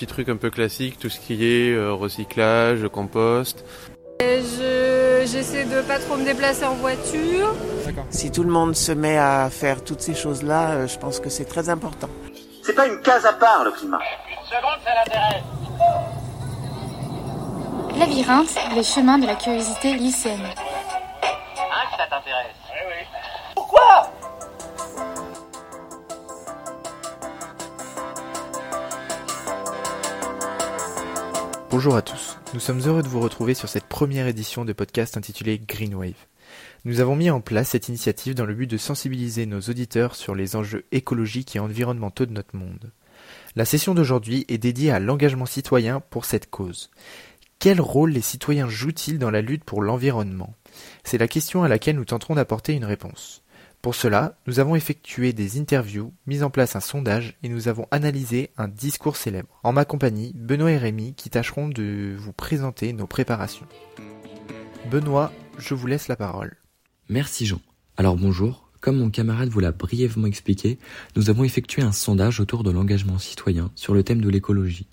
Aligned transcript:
petits 0.00 0.06
trucs 0.06 0.30
un 0.30 0.36
peu 0.36 0.48
classiques, 0.48 0.98
tout 0.98 1.10
ce 1.10 1.20
qui 1.20 1.44
est 1.44 1.74
euh, 1.74 1.92
recyclage, 1.92 2.88
compost. 2.88 3.64
J'essaie 4.18 5.66
de 5.66 5.82
pas 5.82 5.98
trop 5.98 6.16
me 6.16 6.24
déplacer 6.24 6.64
en 6.64 6.74
voiture. 6.74 7.54
Si 8.08 8.30
tout 8.30 8.42
le 8.42 8.50
monde 8.50 8.74
se 8.74 8.92
met 8.92 9.18
à 9.18 9.50
faire 9.50 9.84
toutes 9.84 10.00
ces 10.00 10.14
choses-là, 10.14 10.70
euh, 10.70 10.86
je 10.86 10.98
pense 10.98 11.20
que 11.20 11.28
c'est 11.28 11.44
très 11.44 11.68
important. 11.68 12.08
C'est 12.62 12.74
pas 12.74 12.86
une 12.86 13.00
case 13.02 13.26
à 13.26 13.34
part 13.34 13.62
le 13.62 13.72
climat. 13.72 14.00
Une 14.30 14.46
seconde, 14.46 14.80
ça 14.84 14.90
l'intéresse. 15.04 15.44
Labyrinthe, 17.98 18.74
les 18.74 18.82
chemins 18.82 19.18
de 19.18 19.26
la 19.26 19.34
curiosité 19.34 19.92
lycéenne. 19.92 20.40
Bonjour 31.70 31.94
à 31.94 32.02
tous, 32.02 32.36
nous 32.52 32.58
sommes 32.58 32.80
heureux 32.80 33.04
de 33.04 33.06
vous 33.06 33.20
retrouver 33.20 33.54
sur 33.54 33.68
cette 33.68 33.84
première 33.84 34.26
édition 34.26 34.64
de 34.64 34.72
podcast 34.72 35.16
intitulée 35.16 35.60
Green 35.60 35.94
Wave. 35.94 36.26
Nous 36.84 36.98
avons 36.98 37.14
mis 37.14 37.30
en 37.30 37.40
place 37.40 37.68
cette 37.68 37.86
initiative 37.86 38.34
dans 38.34 38.44
le 38.44 38.54
but 38.54 38.66
de 38.66 38.76
sensibiliser 38.76 39.46
nos 39.46 39.60
auditeurs 39.60 40.16
sur 40.16 40.34
les 40.34 40.56
enjeux 40.56 40.84
écologiques 40.90 41.54
et 41.54 41.60
environnementaux 41.60 42.26
de 42.26 42.32
notre 42.32 42.56
monde. 42.56 42.90
La 43.54 43.64
session 43.64 43.94
d'aujourd'hui 43.94 44.44
est 44.48 44.58
dédiée 44.58 44.90
à 44.90 44.98
l'engagement 44.98 45.46
citoyen 45.46 46.00
pour 46.00 46.24
cette 46.24 46.50
cause. 46.50 46.90
Quel 47.60 47.80
rôle 47.80 48.10
les 48.10 48.20
citoyens 48.20 48.68
jouent-ils 48.68 49.20
dans 49.20 49.30
la 49.30 49.40
lutte 49.40 49.64
pour 49.64 49.80
l'environnement? 49.80 50.54
C'est 51.04 51.18
la 51.18 51.28
question 51.28 51.62
à 51.62 51.68
laquelle 51.68 51.96
nous 51.96 52.04
tenterons 52.04 52.34
d'apporter 52.34 52.72
une 52.72 52.84
réponse. 52.84 53.44
Pour 53.82 53.94
cela, 53.94 54.36
nous 54.46 54.60
avons 54.60 54.76
effectué 54.76 55.32
des 55.32 55.58
interviews, 55.58 56.12
mis 56.26 56.42
en 56.42 56.50
place 56.50 56.76
un 56.76 56.80
sondage 56.80 57.38
et 57.42 57.48
nous 57.48 57.66
avons 57.66 57.86
analysé 57.90 58.50
un 58.58 58.68
discours 58.68 59.16
célèbre. 59.16 59.58
En 59.62 59.72
ma 59.72 59.86
compagnie, 59.86 60.32
Benoît 60.34 60.70
et 60.70 60.76
Rémi 60.76 61.14
qui 61.14 61.30
tâcheront 61.30 61.68
de 61.68 62.14
vous 62.18 62.34
présenter 62.34 62.92
nos 62.92 63.06
préparations. 63.06 63.66
Benoît, 64.90 65.32
je 65.56 65.72
vous 65.72 65.86
laisse 65.86 66.08
la 66.08 66.16
parole. 66.16 66.58
Merci 67.08 67.46
Jean. 67.46 67.60
Alors 67.96 68.16
bonjour, 68.16 68.70
comme 68.80 68.98
mon 68.98 69.08
camarade 69.08 69.48
vous 69.48 69.60
l'a 69.60 69.72
brièvement 69.72 70.26
expliqué, 70.26 70.78
nous 71.16 71.30
avons 71.30 71.44
effectué 71.44 71.80
un 71.80 71.92
sondage 71.92 72.38
autour 72.38 72.64
de 72.64 72.70
l'engagement 72.70 73.18
citoyen 73.18 73.70
sur 73.76 73.94
le 73.94 74.02
thème 74.02 74.20
de 74.20 74.28
l'écologie. 74.28 74.88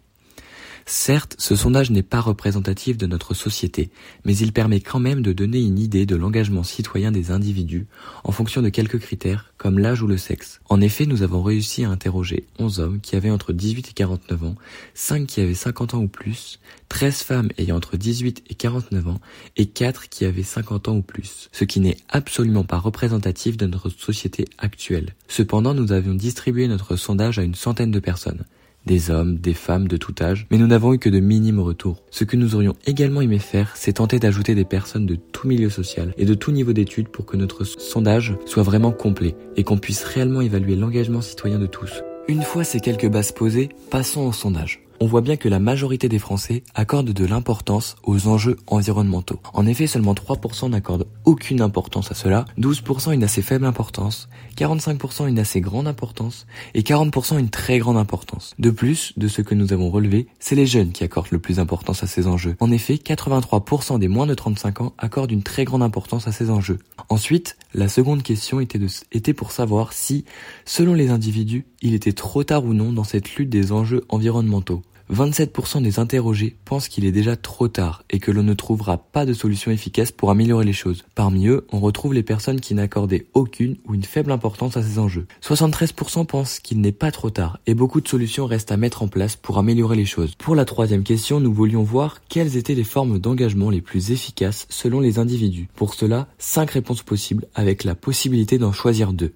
Certes, 0.90 1.36
ce 1.38 1.58
sondage 1.58 1.92
n'est 1.92 2.02
pas 2.02 2.22
représentatif 2.22 2.98
de 2.98 3.08
notre 3.08 3.34
société, 3.34 3.90
mais 4.24 4.38
il 4.38 4.54
permet 4.54 4.80
quand 4.80 5.02
même 5.02 5.22
de 5.22 5.34
donner 5.34 5.60
une 5.60 5.80
idée 5.80 6.06
de 6.06 6.16
l'engagement 6.16 6.64
citoyen 6.64 7.12
des 7.12 7.30
individus 7.30 7.88
en 8.24 8.32
fonction 8.32 8.62
de 8.62 8.70
quelques 8.70 9.00
critères, 9.00 9.52
comme 9.58 9.80
l'âge 9.80 10.02
ou 10.02 10.08
le 10.08 10.16
sexe. 10.16 10.62
En 10.70 10.80
effet, 10.80 11.06
nous 11.06 11.24
avons 11.24 11.44
réussi 11.44 11.84
à 11.84 11.90
interroger 11.90 12.46
11 12.58 12.80
hommes 12.80 13.00
qui 13.02 13.18
avaient 13.18 13.30
entre 13.30 13.52
18 13.52 13.90
et 13.90 13.94
49 13.94 14.44
ans, 14.46 14.56
5 14.94 15.28
qui 15.28 15.42
avaient 15.42 15.54
50 15.54 15.94
ans 15.94 16.04
ou 16.04 16.08
plus, 16.08 16.62
13 16.88 17.16
femmes 17.18 17.50
ayant 17.58 17.76
entre 17.76 17.98
18 17.98 18.46
et 18.50 18.56
49 18.56 19.10
ans, 19.10 19.20
et 19.58 19.66
4 19.66 20.08
qui 20.08 20.24
avaient 20.24 20.42
50 20.42 20.88
ans 20.88 20.96
ou 20.96 21.02
plus, 21.02 21.50
ce 21.52 21.66
qui 21.66 21.82
n'est 21.82 21.98
absolument 22.08 22.64
pas 22.64 22.78
représentatif 22.78 23.58
de 23.58 23.68
notre 23.68 23.90
société 23.90 24.46
actuelle. 24.58 25.16
Cependant, 25.28 25.74
nous 25.74 25.92
avions 25.92 26.14
distribué 26.14 26.70
notre 26.70 26.96
sondage 26.96 27.40
à 27.40 27.44
une 27.44 27.56
centaine 27.56 27.92
de 27.92 28.00
personnes 28.00 28.46
des 28.88 29.12
hommes, 29.12 29.38
des 29.38 29.54
femmes 29.54 29.88
de 29.88 29.98
tout 29.98 30.16
âge, 30.20 30.48
mais 30.50 30.58
nous 30.58 30.66
n'avons 30.66 30.94
eu 30.94 30.98
que 30.98 31.10
de 31.10 31.20
minimes 31.20 31.60
retours. 31.60 32.02
Ce 32.10 32.24
que 32.24 32.36
nous 32.36 32.56
aurions 32.56 32.74
également 32.88 33.22
aimé 33.22 33.38
faire, 33.38 33.74
c'est 33.76 33.94
tenter 33.94 34.18
d'ajouter 34.18 34.56
des 34.56 34.66
personnes 34.66 35.06
de 35.06 35.16
tout 35.16 35.48
milieu 35.48 35.70
social 35.70 36.16
et 36.18 36.26
de 36.26 36.34
tout 36.34 36.52
niveau 36.52 36.74
d'études 36.74 37.10
pour 37.10 37.28
que 37.28 37.38
notre 37.38 37.64
sondage 37.66 38.36
soit 38.46 38.64
vraiment 38.64 38.92
complet 38.92 39.36
et 39.56 39.64
qu'on 39.64 39.78
puisse 39.78 40.04
réellement 40.04 40.42
évaluer 40.42 40.76
l'engagement 40.76 41.22
citoyen 41.22 41.60
de 41.60 41.68
tous. 41.68 42.02
Une 42.28 42.42
fois 42.42 42.64
ces 42.64 42.80
quelques 42.80 43.10
bases 43.10 43.32
posées, 43.32 43.70
passons 43.92 44.22
au 44.22 44.32
sondage 44.32 44.87
on 45.00 45.06
voit 45.06 45.22
bien 45.22 45.38
que 45.38 45.50
la 45.50 45.60
majorité 45.60 46.10
des 46.10 46.20
Français 46.20 46.64
accordent 46.76 47.12
de 47.12 47.26
l'importance 47.26 47.96
aux 48.04 48.28
enjeux 48.28 48.58
environnementaux. 48.68 49.40
En 49.54 49.66
effet, 49.66 49.88
seulement 49.88 50.14
3% 50.14 50.70
n'accordent 50.70 51.08
aucune 51.26 51.62
importance 51.62 52.12
à 52.12 52.16
cela, 52.16 52.46
12% 52.60 53.14
une 53.14 53.24
assez 53.24 53.42
faible 53.42 53.66
importance, 53.66 54.28
45% 54.58 55.28
une 55.28 55.40
assez 55.40 55.62
grande 55.62 55.88
importance 55.88 56.48
et 56.74 56.82
40% 56.82 57.40
une 57.40 57.50
très 57.50 57.80
grande 57.80 57.98
importance. 57.98 58.54
De 58.60 58.72
plus, 58.72 59.14
de 59.18 59.28
ce 59.28 59.42
que 59.42 59.56
nous 59.56 59.74
avons 59.74 59.90
relevé, 59.90 60.28
c'est 60.40 60.56
les 60.56 60.66
jeunes 60.66 60.92
qui 60.92 61.04
accordent 61.04 61.32
le 61.32 61.40
plus 61.40 61.58
d'importance 61.58 62.04
à 62.04 62.08
ces 62.08 62.28
enjeux. 62.28 62.56
En 62.60 62.72
effet, 62.72 62.96
83% 62.96 64.00
des 64.00 64.08
moins 64.08 64.26
de 64.26 64.34
35 64.34 64.82
ans 64.82 64.94
accordent 64.98 65.32
une 65.32 65.44
très 65.44 65.66
grande 65.66 65.84
importance 65.84 66.28
à 66.28 66.32
ces 66.32 66.50
enjeux. 66.50 66.80
Ensuite, 67.10 67.58
la 67.74 67.88
seconde 67.88 68.24
question 68.24 68.60
était, 68.60 68.80
était 69.12 69.34
pour 69.34 69.52
savoir 69.52 69.94
si, 69.94 70.26
selon 70.66 70.94
les 70.94 71.10
individus, 71.10 71.66
il 71.82 71.94
était 71.94 72.14
trop 72.14 72.44
tard 72.44 72.66
ou 72.66 72.74
non 72.74 72.92
dans 72.92 73.04
cette 73.04 73.36
lutte 73.36 73.50
des 73.50 73.72
enjeux 73.72 74.04
environnementaux. 74.10 74.82
27% 75.14 75.82
des 75.82 76.00
interrogés 76.00 76.58
pensent 76.66 76.90
qu'il 76.90 77.06
est 77.06 77.12
déjà 77.12 77.36
trop 77.36 77.68
tard 77.68 78.04
et 78.10 78.20
que 78.20 78.32
l'on 78.32 78.44
ne 78.44 78.54
trouvera 78.54 78.98
pas 78.98 79.26
de 79.26 79.34
solution 79.34 79.72
efficace 79.72 80.12
pour 80.12 80.30
améliorer 80.30 80.66
les 80.66 80.74
choses. 80.74 81.06
Parmi 81.16 81.48
eux, 81.48 81.66
on 81.72 81.80
retrouve 81.80 82.14
les 82.14 82.24
personnes 82.24 82.60
qui 82.60 82.74
n'accordaient 82.74 83.28
aucune 83.34 83.78
ou 83.86 83.96
une 83.96 84.04
faible 84.04 84.32
importance 84.32 84.76
à 84.76 84.84
ces 84.84 85.00
enjeux. 85.00 85.28
73% 85.42 86.26
pensent 86.26 86.60
qu'il 86.60 86.82
n'est 86.82 86.92
pas 86.92 87.12
trop 87.12 87.30
tard 87.30 87.60
et 87.68 87.74
beaucoup 87.74 88.02
de 88.02 88.08
solutions 88.08 88.46
restent 88.46 88.72
à 88.72 88.78
mettre 88.78 89.02
en 89.02 89.08
place 89.08 89.36
pour 89.36 89.58
améliorer 89.58 89.96
les 89.96 90.06
choses. 90.06 90.36
Pour 90.36 90.56
la 90.56 90.66
troisième 90.66 91.04
question, 91.04 91.40
nous 91.40 91.54
voulions 91.54 91.84
voir 91.84 92.22
quelles 92.28 92.58
étaient 92.58 92.76
les 92.76 92.84
formes 92.84 93.20
d'engagement 93.20 93.70
les 93.70 93.82
plus 93.82 94.12
efficaces 94.12 94.66
selon 94.70 95.00
les 95.00 95.20
individus. 95.20 95.70
Pour 95.76 95.94
cela, 95.94 96.28
5 96.38 96.70
réponses 96.72 97.04
possibles 97.04 97.48
avec 97.56 97.84
la 97.84 97.96
possibilité 97.96 98.58
d'en 98.58 98.74
choisir 98.74 99.14
deux. 99.14 99.34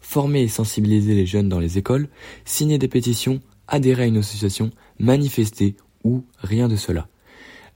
Former 0.00 0.42
et 0.42 0.48
sensibiliser 0.48 1.14
les 1.14 1.26
jeunes 1.26 1.48
dans 1.48 1.60
les 1.60 1.78
écoles, 1.78 2.08
signer 2.44 2.78
des 2.78 2.88
pétitions, 2.88 3.40
adhérer 3.70 4.02
à 4.02 4.06
une 4.06 4.18
association, 4.18 4.70
manifester 4.98 5.76
ou 6.04 6.24
rien 6.42 6.68
de 6.68 6.76
cela. 6.76 7.08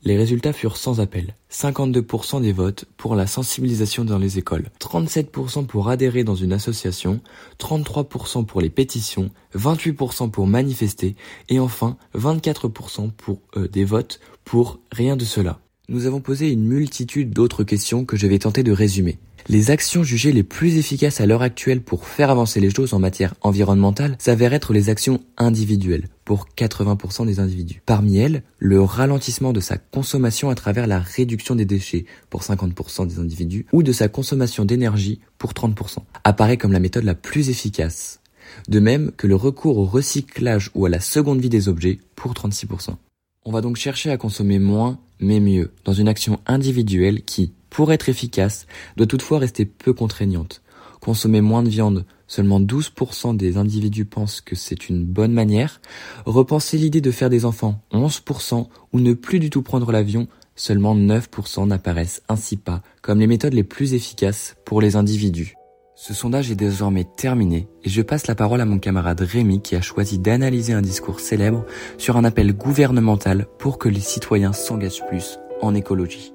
Les 0.06 0.18
résultats 0.18 0.52
furent 0.52 0.76
sans 0.76 1.00
appel. 1.00 1.34
52% 1.50 2.42
des 2.42 2.52
votes 2.52 2.84
pour 2.98 3.14
la 3.14 3.26
sensibilisation 3.26 4.04
dans 4.04 4.18
les 4.18 4.36
écoles, 4.36 4.70
37% 4.78 5.64
pour 5.64 5.88
adhérer 5.88 6.24
dans 6.24 6.34
une 6.34 6.52
association, 6.52 7.20
33% 7.58 8.44
pour 8.44 8.60
les 8.60 8.68
pétitions, 8.68 9.30
28% 9.56 10.30
pour 10.30 10.46
manifester 10.46 11.16
et 11.48 11.58
enfin 11.58 11.96
24% 12.14 13.12
pour 13.12 13.40
euh, 13.56 13.66
des 13.66 13.84
votes 13.84 14.20
pour 14.44 14.78
rien 14.92 15.16
de 15.16 15.24
cela. 15.24 15.58
Nous 15.90 16.06
avons 16.06 16.20
posé 16.20 16.50
une 16.50 16.64
multitude 16.64 17.28
d'autres 17.28 17.62
questions 17.62 18.06
que 18.06 18.16
je 18.16 18.26
vais 18.26 18.38
tenter 18.38 18.62
de 18.62 18.72
résumer. 18.72 19.18
Les 19.48 19.70
actions 19.70 20.02
jugées 20.02 20.32
les 20.32 20.42
plus 20.42 20.78
efficaces 20.78 21.20
à 21.20 21.26
l'heure 21.26 21.42
actuelle 21.42 21.82
pour 21.82 22.08
faire 22.08 22.30
avancer 22.30 22.58
les 22.58 22.70
choses 22.70 22.94
en 22.94 22.98
matière 22.98 23.34
environnementale 23.42 24.16
s'avèrent 24.18 24.54
être 24.54 24.72
les 24.72 24.88
actions 24.88 25.20
individuelles, 25.36 26.08
pour 26.24 26.46
80% 26.56 27.26
des 27.26 27.38
individus. 27.38 27.82
Parmi 27.84 28.16
elles, 28.16 28.44
le 28.58 28.80
ralentissement 28.80 29.52
de 29.52 29.60
sa 29.60 29.76
consommation 29.76 30.48
à 30.48 30.54
travers 30.54 30.86
la 30.86 31.00
réduction 31.00 31.54
des 31.54 31.66
déchets, 31.66 32.06
pour 32.30 32.40
50% 32.40 33.06
des 33.06 33.18
individus, 33.18 33.66
ou 33.74 33.82
de 33.82 33.92
sa 33.92 34.08
consommation 34.08 34.64
d'énergie, 34.64 35.20
pour 35.36 35.52
30%, 35.52 35.98
apparaît 36.24 36.56
comme 36.56 36.72
la 36.72 36.80
méthode 36.80 37.04
la 37.04 37.14
plus 37.14 37.50
efficace. 37.50 38.20
De 38.68 38.80
même 38.80 39.12
que 39.18 39.26
le 39.26 39.36
recours 39.36 39.76
au 39.76 39.84
recyclage 39.84 40.70
ou 40.74 40.86
à 40.86 40.88
la 40.88 41.00
seconde 41.00 41.42
vie 41.42 41.50
des 41.50 41.68
objets, 41.68 41.98
pour 42.16 42.32
36%. 42.32 42.96
On 43.46 43.52
va 43.52 43.60
donc 43.60 43.76
chercher 43.76 44.10
à 44.10 44.16
consommer 44.16 44.58
moins, 44.58 44.98
mais 45.20 45.38
mieux, 45.38 45.72
dans 45.84 45.92
une 45.92 46.08
action 46.08 46.40
individuelle 46.46 47.22
qui, 47.24 47.52
pour 47.68 47.92
être 47.92 48.08
efficace, 48.08 48.66
doit 48.96 49.06
toutefois 49.06 49.38
rester 49.38 49.66
peu 49.66 49.92
contraignante. 49.92 50.62
Consommer 51.02 51.42
moins 51.42 51.62
de 51.62 51.68
viande, 51.68 52.06
seulement 52.26 52.58
12% 52.58 53.36
des 53.36 53.58
individus 53.58 54.06
pensent 54.06 54.40
que 54.40 54.56
c'est 54.56 54.88
une 54.88 55.04
bonne 55.04 55.34
manière. 55.34 55.82
Repenser 56.24 56.78
l'idée 56.78 57.02
de 57.02 57.10
faire 57.10 57.28
des 57.28 57.44
enfants, 57.44 57.82
11%, 57.92 58.66
ou 58.94 59.00
ne 59.00 59.12
plus 59.12 59.40
du 59.40 59.50
tout 59.50 59.60
prendre 59.60 59.92
l'avion, 59.92 60.26
seulement 60.56 60.96
9% 60.96 61.66
n'apparaissent 61.66 62.22
ainsi 62.30 62.56
pas 62.56 62.80
comme 63.02 63.20
les 63.20 63.26
méthodes 63.26 63.52
les 63.52 63.64
plus 63.64 63.92
efficaces 63.92 64.56
pour 64.64 64.80
les 64.80 64.96
individus. 64.96 65.54
Ce 65.96 66.12
sondage 66.12 66.50
est 66.50 66.56
désormais 66.56 67.04
terminé 67.04 67.68
et 67.84 67.88
je 67.88 68.02
passe 68.02 68.26
la 68.26 68.34
parole 68.34 68.60
à 68.60 68.64
mon 68.64 68.80
camarade 68.80 69.20
Rémi 69.20 69.62
qui 69.62 69.76
a 69.76 69.80
choisi 69.80 70.18
d'analyser 70.18 70.72
un 70.72 70.82
discours 70.82 71.20
célèbre 71.20 71.64
sur 71.98 72.16
un 72.16 72.24
appel 72.24 72.52
gouvernemental 72.52 73.46
pour 73.60 73.78
que 73.78 73.88
les 73.88 74.00
citoyens 74.00 74.52
s'engagent 74.52 75.06
plus 75.06 75.38
en 75.62 75.72
écologie. 75.72 76.34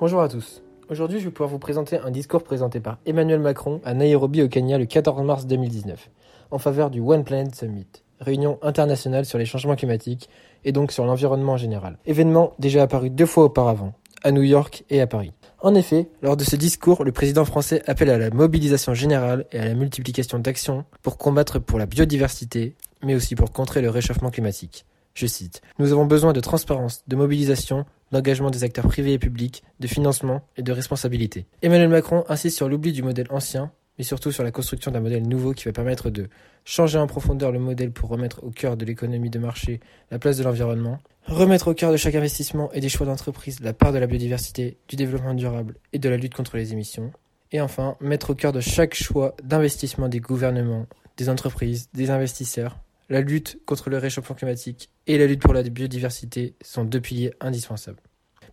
Bonjour 0.00 0.20
à 0.20 0.28
tous. 0.28 0.64
Aujourd'hui, 0.88 1.20
je 1.20 1.26
vais 1.26 1.30
pouvoir 1.30 1.50
vous 1.50 1.60
présenter 1.60 1.98
un 1.98 2.10
discours 2.10 2.42
présenté 2.42 2.80
par 2.80 2.98
Emmanuel 3.06 3.38
Macron 3.38 3.80
à 3.84 3.94
Nairobi 3.94 4.42
au 4.42 4.48
Kenya 4.48 4.76
le 4.76 4.86
14 4.86 5.22
mars 5.22 5.46
2019 5.46 6.10
en 6.50 6.58
faveur 6.58 6.90
du 6.90 6.98
One 6.98 7.22
Planet 7.22 7.54
Summit, 7.54 7.86
réunion 8.18 8.58
internationale 8.60 9.24
sur 9.24 9.38
les 9.38 9.44
changements 9.44 9.76
climatiques 9.76 10.28
et 10.64 10.72
donc 10.72 10.90
sur 10.90 11.04
l'environnement 11.04 11.52
en 11.52 11.58
général. 11.58 11.98
Événement 12.06 12.54
déjà 12.58 12.82
apparu 12.82 13.08
deux 13.08 13.26
fois 13.26 13.44
auparavant, 13.44 13.94
à 14.22 14.32
New 14.32 14.42
York 14.42 14.84
et 14.90 15.00
à 15.00 15.06
Paris. 15.06 15.32
En 15.62 15.74
effet, 15.74 16.08
lors 16.22 16.36
de 16.36 16.44
ce 16.44 16.56
discours, 16.56 17.04
le 17.04 17.12
président 17.12 17.44
français 17.44 17.82
appelle 17.86 18.10
à 18.10 18.18
la 18.18 18.30
mobilisation 18.30 18.94
générale 18.94 19.44
et 19.52 19.58
à 19.58 19.66
la 19.66 19.74
multiplication 19.74 20.38
d'actions 20.38 20.84
pour 21.02 21.18
combattre 21.18 21.58
pour 21.58 21.78
la 21.78 21.86
biodiversité, 21.86 22.76
mais 23.02 23.14
aussi 23.14 23.34
pour 23.34 23.52
contrer 23.52 23.82
le 23.82 23.90
réchauffement 23.90 24.30
climatique. 24.30 24.86
Je 25.14 25.26
cite, 25.26 25.60
Nous 25.78 25.92
avons 25.92 26.06
besoin 26.06 26.32
de 26.32 26.40
transparence, 26.40 27.02
de 27.08 27.16
mobilisation, 27.16 27.84
d'engagement 28.12 28.50
des 28.50 28.64
acteurs 28.64 28.86
privés 28.86 29.12
et 29.12 29.18
publics, 29.18 29.62
de 29.80 29.86
financement 29.86 30.42
et 30.56 30.62
de 30.62 30.72
responsabilité. 30.72 31.46
Emmanuel 31.62 31.88
Macron 31.88 32.24
insiste 32.28 32.56
sur 32.56 32.68
l'oubli 32.68 32.92
du 32.92 33.02
modèle 33.02 33.26
ancien, 33.30 33.70
mais 34.00 34.04
surtout 34.04 34.32
sur 34.32 34.42
la 34.42 34.50
construction 34.50 34.90
d'un 34.90 35.00
modèle 35.00 35.28
nouveau 35.28 35.52
qui 35.52 35.66
va 35.66 35.72
permettre 35.72 36.08
de 36.08 36.30
changer 36.64 36.96
en 36.96 37.06
profondeur 37.06 37.52
le 37.52 37.58
modèle 37.58 37.92
pour 37.92 38.08
remettre 38.08 38.42
au 38.42 38.48
cœur 38.48 38.78
de 38.78 38.86
l'économie 38.86 39.28
de 39.28 39.38
marché 39.38 39.78
la 40.10 40.18
place 40.18 40.38
de 40.38 40.42
l'environnement, 40.42 41.00
remettre 41.26 41.68
au 41.68 41.74
cœur 41.74 41.92
de 41.92 41.98
chaque 41.98 42.14
investissement 42.14 42.72
et 42.72 42.80
des 42.80 42.88
choix 42.88 43.04
d'entreprise 43.04 43.60
la 43.60 43.74
part 43.74 43.92
de 43.92 43.98
la 43.98 44.06
biodiversité, 44.06 44.78
du 44.88 44.96
développement 44.96 45.34
durable 45.34 45.74
et 45.92 45.98
de 45.98 46.08
la 46.08 46.16
lutte 46.16 46.32
contre 46.32 46.56
les 46.56 46.72
émissions, 46.72 47.12
et 47.52 47.60
enfin 47.60 47.98
mettre 48.00 48.30
au 48.30 48.34
cœur 48.34 48.52
de 48.52 48.62
chaque 48.62 48.94
choix 48.94 49.34
d'investissement 49.44 50.08
des 50.08 50.20
gouvernements, 50.20 50.86
des 51.18 51.28
entreprises, 51.28 51.90
des 51.92 52.08
investisseurs, 52.08 52.78
la 53.10 53.20
lutte 53.20 53.58
contre 53.66 53.90
le 53.90 53.98
réchauffement 53.98 54.34
climatique 54.34 54.88
et 55.08 55.18
la 55.18 55.26
lutte 55.26 55.42
pour 55.42 55.52
la 55.52 55.62
biodiversité 55.62 56.54
sont 56.62 56.84
deux 56.84 57.02
piliers 57.02 57.34
indispensables. 57.38 58.00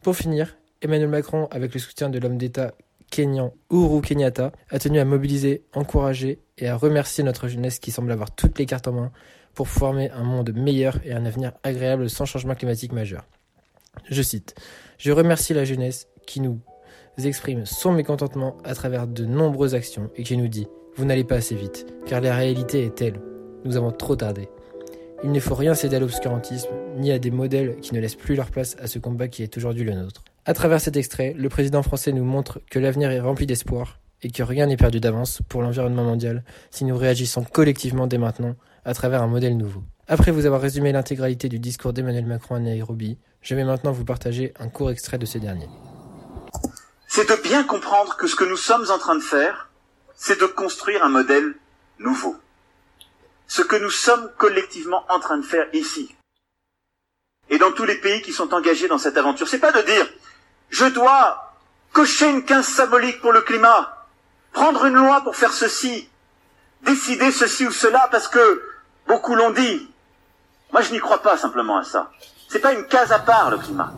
Pour 0.02 0.18
finir, 0.18 0.58
Emmanuel 0.82 1.08
Macron, 1.08 1.48
avec 1.52 1.74
le 1.74 1.80
soutien 1.80 2.10
de 2.10 2.20
l'homme 2.20 2.38
d'État 2.38 2.74
kényan 3.10 3.52
Uhuru 3.70 4.02
Kenyatta, 4.02 4.52
a 4.70 4.80
tenu 4.80 5.00
à 5.00 5.06
mobiliser, 5.06 5.64
encourager 5.74 6.40
et 6.58 6.68
à 6.68 6.76
remercier 6.76 7.24
notre 7.24 7.48
jeunesse 7.48 7.80
qui 7.80 7.92
semble 7.92 8.12
avoir 8.12 8.32
toutes 8.32 8.60
les 8.60 8.66
cartes 8.66 8.88
en 8.88 8.94
main 8.94 9.12
pour 9.54 9.68
former 9.68 10.12
un 10.12 10.24
monde 10.24 10.54
meilleur 10.54 11.00
et 11.04 11.14
un 11.14 11.26
avenir 11.26 11.52
agréable 11.64 12.10
sans 12.10 12.26
changement 12.26 12.56
climatique 12.56 12.94
majeur. 12.94 13.26
Je 14.10 14.22
cite 14.22 14.56
Je 14.98 15.12
remercie 15.12 15.54
la 15.54 15.66
jeunesse 15.66 16.08
qui 16.26 16.42
nous 16.42 16.60
exprime 17.18 17.66
son 17.66 17.92
mécontentement 17.92 18.58
à 18.64 18.76
travers 18.76 19.08
de 19.08 19.26
nombreuses 19.26 19.74
actions 19.74 20.10
et 20.16 20.24
qui 20.24 20.38
nous 20.38 20.48
dit 20.48 20.68
Vous 20.96 21.06
n'allez 21.06 21.24
pas 21.24 21.36
assez 21.36 21.56
vite, 21.56 21.88
car 22.06 22.22
la 22.22 22.36
réalité 22.36 22.86
est 22.86 22.96
telle. 22.96 23.20
Nous 23.66 23.78
avons 23.78 23.92
trop 23.92 24.16
tardé. 24.16 24.50
Il 25.24 25.32
ne 25.32 25.40
faut 25.40 25.56
rien 25.56 25.74
céder 25.74 25.96
à 25.96 26.00
l'obscurantisme, 26.00 26.70
ni 26.98 27.12
à 27.12 27.18
des 27.18 27.32
modèles 27.32 27.78
qui 27.78 27.96
ne 27.96 28.00
laissent 28.00 28.16
plus 28.16 28.36
leur 28.36 28.52
place 28.52 28.78
à 28.80 28.86
ce 28.86 29.00
combat 29.00 29.28
qui 29.28 29.42
est 29.42 29.58
aujourd'hui 29.58 29.84
le 29.84 29.94
nôtre. 29.94 30.24
À 30.50 30.54
travers 30.54 30.80
cet 30.80 30.96
extrait, 30.96 31.34
le 31.38 31.50
président 31.50 31.84
français 31.84 32.14
nous 32.14 32.24
montre 32.24 32.62
que 32.72 32.80
l'avenir 32.80 33.12
est 33.12 33.20
rempli 33.20 33.46
d'espoir 33.46 34.00
et 34.22 34.32
que 34.32 34.44
rien 34.44 34.68
n'est 34.68 34.78
perdu 34.78 35.02
d'avance 35.02 35.42
pour 35.50 35.62
l'environnement 35.62 36.06
mondial 36.06 36.46
si 36.72 36.86
nous 36.86 36.96
réagissons 36.96 37.44
collectivement 37.44 38.08
dès 38.08 38.18
maintenant 38.18 38.56
à 38.86 38.94
travers 38.94 39.22
un 39.22 39.28
modèle 39.28 39.58
nouveau. 39.58 39.84
Après 40.08 40.32
vous 40.32 40.46
avoir 40.46 40.62
résumé 40.62 40.94
l'intégralité 40.94 41.50
du 41.50 41.60
discours 41.60 41.92
d'Emmanuel 41.92 42.26
Macron 42.26 42.56
à 42.56 42.60
Nairobi, 42.60 43.18
je 43.42 43.56
vais 43.56 43.66
maintenant 43.66 43.92
vous 43.92 44.06
partager 44.06 44.54
un 44.58 44.70
court 44.70 44.90
extrait 44.90 45.18
de 45.18 45.26
ce 45.26 45.38
dernier. 45.38 45.68
C'est 47.10 47.28
de 47.28 47.44
bien 47.44 47.66
comprendre 47.66 48.16
que 48.16 48.28
ce 48.28 48.38
que 48.38 48.46
nous 48.46 48.56
sommes 48.56 48.90
en 48.90 49.00
train 49.00 49.16
de 49.16 49.24
faire, 49.24 49.70
c'est 50.16 50.40
de 50.40 50.46
construire 50.46 51.04
un 51.04 51.10
modèle 51.10 51.56
nouveau. 52.00 52.38
Ce 53.48 53.64
que 53.64 53.76
nous 53.76 53.90
sommes 53.90 54.32
collectivement 54.38 55.04
en 55.10 55.20
train 55.20 55.40
de 55.40 55.46
faire 55.46 55.68
ici. 55.74 56.16
Et 57.50 57.58
dans 57.58 57.74
tous 57.74 57.84
les 57.84 58.00
pays 58.00 58.22
qui 58.22 58.32
sont 58.32 58.54
engagés 58.54 58.88
dans 58.88 58.98
cette 58.98 59.18
aventure. 59.18 59.50
C'est 59.50 59.60
pas 59.60 59.74
de 59.74 59.86
dire, 59.86 60.08
je 60.70 60.86
dois 60.86 61.54
cocher 61.94 62.30
une 62.30 62.44
quinze 62.44 62.68
symbolique 62.68 63.22
pour 63.22 63.32
le 63.32 63.42
climat, 63.42 64.06
prendre 64.54 64.86
une 64.86 64.96
loi 64.96 65.22
pour 65.22 65.36
faire 65.36 65.54
ceci, 65.54 66.08
décider 66.86 67.32
ceci 67.32 67.66
ou 67.66 67.72
cela 67.72 68.08
parce 68.12 68.28
que 68.28 68.62
beaucoup 69.08 69.36
l'ont 69.36 69.52
dit. 69.52 69.88
Moi, 70.72 70.82
je 70.82 70.92
n'y 70.92 71.00
crois 71.00 71.22
pas 71.22 71.38
simplement 71.38 71.78
à 71.78 71.84
ça. 71.84 72.12
C'est 72.50 72.60
pas 72.60 72.74
une 72.74 72.86
case 72.86 73.12
à 73.12 73.20
part, 73.20 73.52
le 73.52 73.58
climat. 73.58 73.94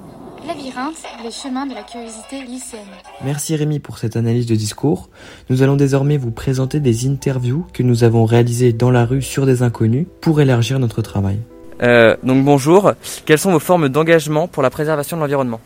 Labyrinthe, 0.47 1.03
les 1.23 1.31
chemins 1.31 1.65
de 1.65 1.73
la 1.73 1.83
curiosité 1.83 2.41
lycéenne. 2.41 2.85
Merci 3.23 3.55
Rémi 3.55 3.79
pour 3.79 3.97
cette 3.97 4.15
analyse 4.15 4.45
de 4.45 4.55
discours. 4.55 5.09
Nous 5.49 5.61
allons 5.61 5.75
désormais 5.75 6.17
vous 6.17 6.31
présenter 6.31 6.79
des 6.79 7.07
interviews 7.07 7.67
que 7.73 7.83
nous 7.83 8.03
avons 8.03 8.25
réalisées 8.25 8.71
dans 8.71 8.91
la 8.91 9.05
rue 9.05 9.21
sur 9.21 9.45
des 9.45 9.61
inconnus 9.63 10.07
pour 10.21 10.39
élargir 10.39 10.79
notre 10.79 11.01
travail. 11.01 11.39
Euh, 11.81 12.15
donc 12.23 12.43
bonjour, 12.45 12.93
quelles 13.25 13.39
sont 13.39 13.51
vos 13.51 13.59
formes 13.59 13.89
d'engagement 13.89 14.47
pour 14.47 14.63
la 14.63 14.69
préservation 14.69 15.17
de 15.17 15.21
l'environnement? 15.21 15.59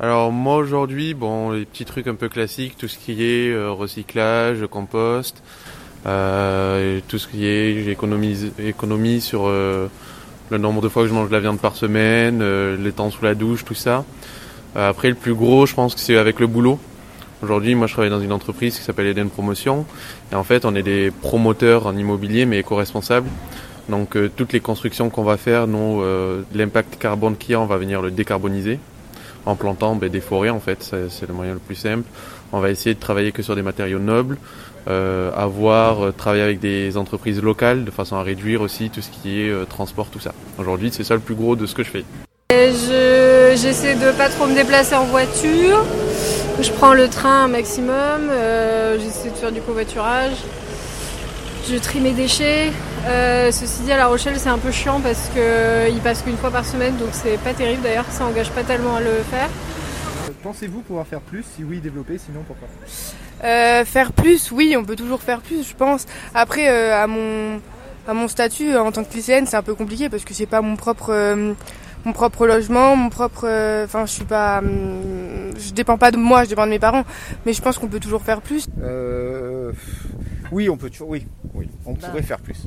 Alors 0.00 0.32
moi 0.32 0.56
aujourd'hui, 0.56 1.14
bon, 1.14 1.50
les 1.50 1.66
petits 1.66 1.84
trucs 1.84 2.06
un 2.06 2.14
peu 2.14 2.28
classiques, 2.28 2.76
tout 2.78 2.88
ce 2.88 2.98
qui 2.98 3.22
est 3.22 3.52
euh, 3.52 3.70
recyclage, 3.70 4.66
compost, 4.68 5.42
euh, 6.06 7.00
tout 7.08 7.18
ce 7.18 7.28
qui 7.28 7.46
est 7.46 7.86
économie 7.86 9.20
sur 9.20 9.42
euh, 9.46 9.88
le 10.50 10.58
nombre 10.58 10.80
de 10.80 10.88
fois 10.88 11.02
que 11.02 11.08
je 11.08 11.14
mange 11.14 11.28
de 11.28 11.32
la 11.32 11.40
viande 11.40 11.60
par 11.60 11.76
semaine, 11.76 12.42
les 12.82 12.92
temps 12.92 13.10
sous 13.10 13.24
la 13.24 13.34
douche, 13.34 13.64
tout 13.64 13.74
ça. 13.74 14.04
Après 14.74 15.10
le 15.10 15.14
plus 15.14 15.34
gros, 15.34 15.66
je 15.66 15.74
pense 15.74 15.94
que 15.94 16.00
c'est 16.00 16.16
avec 16.16 16.40
le 16.40 16.46
boulot. 16.46 16.80
Aujourd'hui, 17.42 17.74
moi 17.74 17.86
je 17.86 17.92
travaille 17.92 18.10
dans 18.10 18.20
une 18.20 18.32
entreprise 18.32 18.78
qui 18.78 18.82
s'appelle 18.82 19.06
Eden 19.06 19.28
Promotion 19.28 19.84
et 20.32 20.34
en 20.34 20.44
fait 20.44 20.64
on 20.64 20.74
est 20.74 20.82
des 20.82 21.10
promoteurs 21.10 21.86
en 21.86 21.96
immobilier 21.96 22.46
mais 22.46 22.60
éco-responsables. 22.60 23.28
Donc 23.88 24.16
toutes 24.36 24.52
les 24.52 24.60
constructions 24.60 25.10
qu'on 25.10 25.24
va 25.24 25.36
faire, 25.36 25.66
nous, 25.66 26.02
l'impact 26.54 26.98
carbone 26.98 27.36
qu'il 27.36 27.52
y 27.52 27.54
a, 27.54 27.60
on 27.60 27.66
va 27.66 27.76
venir 27.76 28.00
le 28.00 28.10
décarboniser 28.10 28.78
en 29.46 29.54
plantant 29.56 29.94
ben, 29.96 30.08
des 30.08 30.20
forêts 30.20 30.50
en 30.50 30.60
fait, 30.60 30.94
c'est 31.08 31.26
le 31.28 31.34
moyen 31.34 31.52
le 31.54 31.58
plus 31.58 31.74
simple. 31.74 32.04
On 32.52 32.60
va 32.60 32.70
essayer 32.70 32.94
de 32.94 33.00
travailler 33.00 33.32
que 33.32 33.42
sur 33.42 33.54
des 33.56 33.62
matériaux 33.62 33.98
nobles, 33.98 34.36
euh, 34.88 35.30
avoir 35.36 36.04
euh, 36.06 36.12
travailler 36.12 36.42
avec 36.42 36.60
des 36.60 36.96
entreprises 36.96 37.40
locales 37.42 37.84
de 37.84 37.90
façon 37.90 38.16
à 38.16 38.22
réduire 38.22 38.60
aussi 38.60 38.90
tout 38.90 39.00
ce 39.00 39.10
qui 39.10 39.40
est 39.42 39.48
euh, 39.48 39.64
transport, 39.64 40.08
tout 40.10 40.20
ça. 40.20 40.32
Aujourd'hui, 40.58 40.90
c'est 40.92 41.04
ça 41.04 41.14
le 41.14 41.20
plus 41.20 41.34
gros 41.34 41.56
de 41.56 41.66
ce 41.66 41.74
que 41.74 41.82
je 41.82 41.90
fais. 41.90 42.04
Et 42.52 42.70
je- 42.72 43.56
J'essaie 43.56 43.94
de 43.96 44.10
pas 44.12 44.28
trop 44.30 44.46
me 44.46 44.54
déplacer 44.54 44.94
en 44.94 45.04
voiture. 45.04 45.84
Je 46.60 46.70
prends 46.70 46.94
le 46.94 47.08
train 47.08 47.44
un 47.44 47.48
maximum. 47.48 48.28
euh, 48.30 48.98
J'essaie 48.98 49.28
de 49.30 49.34
faire 49.36 49.52
du 49.52 49.60
covoiturage. 49.60 50.32
Je 51.70 51.76
trie 51.76 52.00
mes 52.00 52.12
déchets. 52.12 52.70
Euh, 53.06 53.50
ceci 53.50 53.82
dit, 53.82 53.92
à 53.92 53.96
La 53.96 54.06
Rochelle, 54.06 54.38
c'est 54.38 54.48
un 54.48 54.58
peu 54.58 54.70
chiant 54.70 55.00
parce 55.00 55.28
qu'il 55.30 56.00
passe 56.00 56.22
qu'une 56.22 56.36
fois 56.36 56.50
par 56.50 56.64
semaine, 56.64 56.96
donc 56.96 57.08
c'est 57.12 57.36
pas 57.38 57.52
terrible 57.52 57.82
d'ailleurs. 57.82 58.06
Ça 58.10 58.24
engage 58.24 58.50
pas 58.50 58.62
tellement 58.62 58.96
à 58.96 59.00
le 59.00 59.10
faire. 59.30 59.48
Pensez-vous 60.42 60.80
pouvoir 60.80 61.06
faire 61.06 61.20
plus 61.20 61.44
Si 61.56 61.64
oui, 61.64 61.80
développer, 61.80 62.18
sinon 62.18 62.40
pourquoi 62.46 62.68
Euh, 63.44 63.84
faire 63.84 64.12
plus, 64.12 64.52
oui, 64.52 64.76
on 64.78 64.84
peut 64.84 64.96
toujours 64.96 65.20
faire 65.20 65.40
plus, 65.40 65.68
je 65.68 65.74
pense. 65.74 66.06
Après, 66.34 66.68
euh, 66.68 66.94
à 67.02 67.06
mon 67.06 67.60
à 68.08 68.14
mon 68.14 68.26
statut 68.26 68.76
en 68.76 68.90
tant 68.90 69.04
que 69.04 69.14
lycéenne, 69.14 69.46
c'est 69.46 69.56
un 69.56 69.62
peu 69.62 69.74
compliqué 69.76 70.08
parce 70.08 70.24
que 70.24 70.34
c'est 70.34 70.46
pas 70.46 70.60
mon 70.60 70.74
propre 70.74 71.10
euh, 71.10 71.52
mon 72.04 72.12
propre 72.12 72.46
logement, 72.46 72.96
mon 72.96 73.08
propre. 73.10 73.44
euh, 73.48 73.84
Enfin, 73.84 74.06
je 74.06 74.12
suis 74.12 74.24
pas. 74.24 74.60
je 74.62 75.72
dépends 75.72 75.98
pas 75.98 76.10
de 76.12 76.16
moi, 76.16 76.44
je 76.44 76.48
dépends 76.50 76.66
de 76.66 76.70
mes 76.70 76.78
parents. 76.80 77.04
Mais 77.46 77.52
je 77.52 77.62
pense 77.62 77.78
qu'on 77.78 77.88
peut 77.88 78.00
toujours 78.00 78.22
faire 78.22 78.40
plus. 78.42 78.66
euh, 78.80 79.72
Oui, 80.52 80.68
on 80.68 80.76
peut 80.76 80.90
toujours. 80.90 81.08
Oui, 81.08 81.26
oui, 81.54 81.68
on 81.86 81.94
pourrait 81.94 82.22
faire 82.22 82.38
plus. 82.40 82.58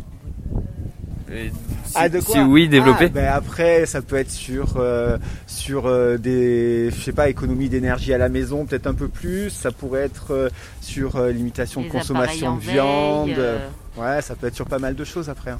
Si- 1.86 2.22
si 2.22 2.39
oui, 2.39 2.68
développer. 2.68 3.06
Ah, 3.06 3.10
ben 3.10 3.25
Après, 3.33 3.86
ça 3.86 4.01
peut 4.01 4.16
être 4.18 4.30
sur 4.31 4.74
euh, 4.77 5.18
sur 5.48 5.88
euh, 5.88 6.18
des, 6.18 6.92
je 6.92 7.01
sais 7.01 7.12
pas, 7.13 7.30
économie 7.30 7.69
d'énergie 7.69 8.13
à 8.13 8.18
la 8.18 8.30
maison, 8.30 8.66
peut-être 8.66 8.88
un 8.88 8.94
peu 8.94 9.07
plus. 9.07 9.50
Ça 9.50 9.72
pourrait 9.72 10.04
être 10.04 10.31
euh, 10.31 10.50
sur 10.81 11.16
euh, 11.16 11.31
limitation 11.31 11.81
de 11.81 11.88
consommation 11.89 12.56
de 12.56 12.62
viande. 12.62 13.27
veille, 13.30 13.36
euh. 13.39 13.68
Ouais, 13.98 14.22
ça 14.22 14.36
peut 14.36 14.48
être 14.48 14.56
sur 14.56 14.66
pas 14.68 14.80
mal 14.80 14.94
de 14.95 15.04
choses 15.04 15.30
après. 15.30 15.51
hein. 15.51 15.60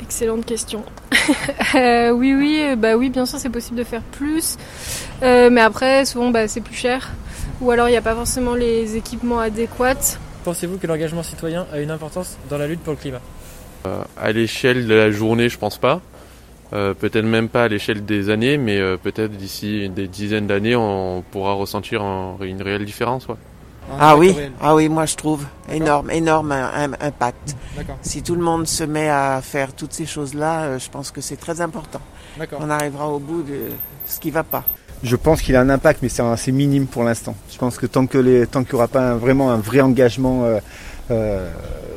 Excellente 0.00 0.44
question. 0.44 0.82
Euh, 1.74 2.10
oui, 2.12 2.32
oui, 2.34 2.74
bah 2.78 2.96
oui, 2.96 3.10
bien 3.10 3.26
sûr, 3.26 3.38
c'est 3.38 3.50
possible 3.50 3.76
de 3.76 3.84
faire 3.84 4.00
plus. 4.00 4.56
Euh, 5.22 5.50
mais 5.50 5.60
après, 5.60 6.06
souvent, 6.06 6.30
bah, 6.30 6.48
c'est 6.48 6.62
plus 6.62 6.74
cher. 6.74 7.10
Ou 7.60 7.70
alors, 7.70 7.88
il 7.88 7.90
n'y 7.90 7.98
a 7.98 8.02
pas 8.02 8.14
forcément 8.14 8.54
les 8.54 8.96
équipements 8.96 9.38
adéquats. 9.40 10.16
Pensez-vous 10.44 10.78
que 10.78 10.86
l'engagement 10.86 11.22
citoyen 11.22 11.66
a 11.70 11.80
une 11.80 11.90
importance 11.90 12.38
dans 12.48 12.56
la 12.56 12.66
lutte 12.66 12.80
pour 12.80 12.94
le 12.94 12.98
climat? 12.98 13.20
À 13.84 14.32
l'échelle 14.32 14.86
de 14.86 14.94
la 14.94 15.10
journée, 15.10 15.48
je 15.48 15.58
pense 15.58 15.78
pas. 15.78 16.00
Euh, 16.74 16.92
peut-être 16.92 17.24
même 17.24 17.48
pas 17.48 17.64
à 17.64 17.68
l'échelle 17.68 18.04
des 18.04 18.28
années, 18.28 18.58
mais 18.58 18.78
euh, 18.78 18.96
peut-être 18.98 19.32
d'ici 19.32 19.88
des 19.88 20.06
dizaines 20.06 20.46
d'années, 20.46 20.76
on 20.76 21.24
pourra 21.30 21.54
ressentir 21.54 22.02
un- 22.02 22.36
une 22.42 22.60
réelle 22.60 22.84
différence. 22.84 23.26
Ouais. 23.26 23.36
Ah 23.98 24.18
oui, 24.18 24.34
ah 24.60 24.74
oui, 24.74 24.90
moi 24.90 25.06
je 25.06 25.16
trouve 25.16 25.46
énorme, 25.72 26.10
énorme 26.10 26.52
un- 26.52 26.70
un- 26.90 26.92
impact. 27.00 27.56
Si 28.02 28.22
tout 28.22 28.34
le 28.34 28.42
monde 28.42 28.66
se 28.66 28.84
met 28.84 29.08
à 29.08 29.40
faire 29.42 29.72
toutes 29.72 29.94
ces 29.94 30.04
choses-là, 30.04 30.60
euh, 30.64 30.78
je 30.78 30.90
pense 30.90 31.10
que 31.10 31.22
c'est 31.22 31.36
très 31.38 31.62
important. 31.62 32.00
On 32.60 32.68
arrivera 32.68 33.08
au 33.08 33.18
bout 33.18 33.42
de 33.42 33.70
ce 34.06 34.20
qui 34.20 34.30
va 34.30 34.42
pas. 34.42 34.62
Je 35.02 35.16
pense 35.16 35.40
qu'il 35.40 35.56
a 35.56 35.62
un 35.62 35.70
impact, 35.70 36.00
mais 36.02 36.10
c'est 36.10 36.22
c'est 36.36 36.52
minime 36.52 36.86
pour 36.86 37.02
l'instant. 37.02 37.34
Je 37.50 37.56
pense 37.56 37.78
que 37.78 37.86
tant 37.86 38.06
que 38.06 38.18
les, 38.18 38.46
tant 38.46 38.62
qu'il 38.62 38.74
n'y 38.74 38.78
aura 38.80 38.88
pas 38.88 39.12
un- 39.12 39.16
vraiment 39.16 39.50
un 39.50 39.56
vrai 39.56 39.80
engagement 39.80 40.44
euh, 40.44 40.58
euh, 41.10 41.48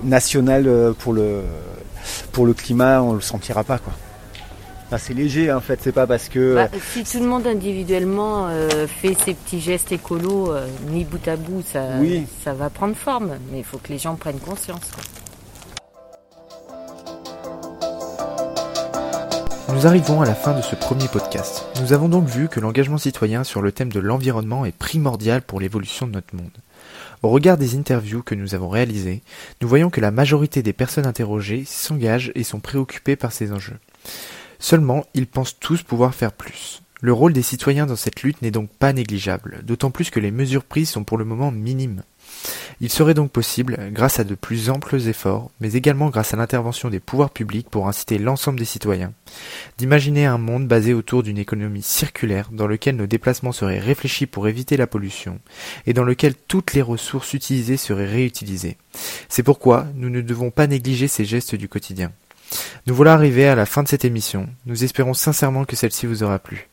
national 0.02 0.64
euh, 0.68 0.94
pour 0.98 1.12
le 1.12 1.42
pour 2.32 2.46
le 2.46 2.54
climat, 2.54 3.02
on 3.02 3.14
le 3.14 3.22
sentira 3.22 3.64
pas 3.64 3.78
quoi. 3.78 3.94
Enfin, 4.88 4.98
c'est 4.98 5.14
léger 5.14 5.52
en 5.54 5.62
fait, 5.62 5.80
c'est 5.82 5.94
pas 5.94 6.06
parce 6.06 6.28
que 6.28 6.56
Bah, 6.56 6.68
si 6.94 7.04
tout 7.06 7.20
le 7.20 7.26
monde 7.30 7.48
individuellement 7.48 8.48
euh, 8.50 8.88
fait 8.88 9.14
ses 9.14 9.34
petits 9.36 9.62
gestes 9.62 9.92
écolos, 9.94 10.52
euh, 10.52 10.68
mis 10.90 11.06
bout 11.06 11.26
à 11.28 11.38
bout, 11.38 11.62
ça, 11.66 11.84
Oui. 12.00 12.26
ça 12.44 12.54
va 12.54 12.70
prendre 12.70 12.96
forme. 12.96 13.38
Mais 13.52 13.60
il 13.60 13.64
faut 13.64 13.78
que 13.78 13.88
les 13.90 13.98
gens 14.00 14.16
prennent 14.16 14.40
conscience. 14.40 14.82
quoi. 14.94 15.04
Nous 19.74 19.88
arrivons 19.88 20.22
à 20.22 20.26
la 20.26 20.36
fin 20.36 20.54
de 20.54 20.62
ce 20.62 20.76
premier 20.76 21.08
podcast. 21.08 21.66
Nous 21.82 21.94
avons 21.94 22.10
donc 22.10 22.26
vu 22.26 22.50
que 22.50 22.60
l'engagement 22.60 22.98
citoyen 22.98 23.44
sur 23.46 23.62
le 23.62 23.72
thème 23.72 23.92
de 23.92 24.00
l'environnement 24.02 24.66
est 24.66 24.76
primordial 24.76 25.42
pour 25.42 25.62
l'évolution 25.62 26.06
de 26.08 26.12
notre 26.12 26.36
monde. 26.36 26.52
Au 27.24 27.30
regard 27.30 27.58
des 27.58 27.76
interviews 27.76 28.24
que 28.24 28.36
nous 28.36 28.56
avons 28.56 28.70
réalisées, 28.70 29.22
nous 29.62 29.68
voyons 29.68 29.90
que 29.90 30.02
la 30.02 30.12
majorité 30.12 30.64
des 30.64 30.74
personnes 30.74 31.06
interrogées 31.06 31.64
s'engagent 31.66 32.32
et 32.36 32.44
sont 32.44 32.60
préoccupées 32.60 33.16
par 33.16 33.32
ces 33.32 33.52
enjeux. 33.52 33.78
Seulement, 34.60 35.06
ils 35.14 35.28
pensent 35.28 35.60
tous 35.60 35.84
pouvoir 35.84 36.16
faire 36.16 36.32
plus. 36.32 36.82
Le 37.02 37.14
rôle 37.14 37.34
des 37.34 37.42
citoyens 37.42 37.88
dans 37.88 37.96
cette 37.96 38.22
lutte 38.22 38.44
n'est 38.44 38.52
donc 38.52 38.70
pas 38.70 38.94
négligeable, 38.94 39.62
d'autant 39.64 39.90
plus 39.90 40.12
que 40.12 40.20
les 40.20 40.30
mesures 40.30 40.64
prises 40.64 40.90
sont 40.90 41.04
pour 41.04 41.18
le 41.18 41.26
moment 41.26 41.52
minimes. 41.52 42.04
Il 42.84 42.90
serait 42.90 43.14
donc 43.14 43.32
possible, 43.32 43.78
grâce 43.92 44.20
à 44.20 44.24
de 44.24 44.34
plus 44.34 44.72
amples 44.72 45.08
efforts, 45.08 45.52
mais 45.62 45.74
également 45.74 46.10
grâce 46.10 46.34
à 46.34 46.38
l'intervention 46.38 46.90
des 46.90 47.00
pouvoirs 47.00 47.30
publics 47.30 47.70
pour 47.70 47.88
inciter 47.88 48.18
l'ensemble 48.18 48.58
des 48.58 48.66
citoyens, 48.66 49.14
d'imaginer 49.78 50.26
un 50.26 50.40
monde 50.40 50.68
basé 50.68 50.96
autour 50.96 51.22
d'une 51.22 51.38
économie 51.38 51.84
circulaire 51.84 52.50
dans 52.52 52.66
lequel 52.66 52.96
nos 52.96 53.06
déplacements 53.06 53.52
seraient 53.52 53.78
réfléchis 53.78 54.26
pour 54.26 54.48
éviter 54.48 54.78
la 54.78 54.88
pollution 54.88 55.40
et 55.86 55.94
dans 55.94 56.04
lequel 56.04 56.34
toutes 56.34 56.74
les 56.74 56.82
ressources 56.82 57.36
utilisées 57.36 57.78
seraient 57.78 58.10
réutilisées. 58.10 58.78
C'est 59.30 59.44
pourquoi 59.44 59.86
nous 59.94 60.10
ne 60.10 60.22
devons 60.22 60.50
pas 60.50 60.66
négliger 60.66 61.08
ces 61.08 61.24
gestes 61.24 61.54
du 61.54 61.70
quotidien. 61.70 62.12
Nous 62.88 62.96
voilà 62.96 63.14
arrivés 63.14 63.48
à 63.48 63.56
la 63.56 63.68
fin 63.68 63.84
de 63.84 63.88
cette 63.88 64.06
émission. 64.06 64.50
Nous 64.66 64.84
espérons 64.84 65.14
sincèrement 65.14 65.66
que 65.66 65.76
celle-ci 65.76 66.08
vous 66.08 66.24
aura 66.24 66.40
plu. 66.40 66.68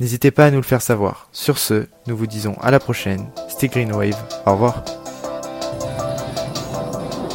N'hésitez 0.00 0.30
pas 0.30 0.46
à 0.46 0.50
nous 0.50 0.56
le 0.56 0.62
faire 0.62 0.82
savoir. 0.82 1.28
Sur 1.32 1.58
ce, 1.58 1.86
nous 2.06 2.16
vous 2.16 2.26
disons 2.26 2.56
à 2.62 2.70
la 2.70 2.80
prochaine. 2.80 3.26
C'était 3.50 3.68
Greenwave. 3.68 4.16
Au 4.46 4.52
revoir. 4.52 5.03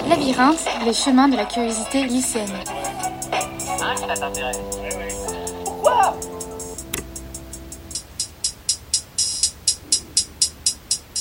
Labyrinthe, 0.09 0.67
les 0.85 0.93
chemins 0.93 1.27
de 1.27 1.35
la 1.35 1.45
curiosité 1.45 2.03
lycéenne. 2.03 2.49
Hein, 3.79 3.93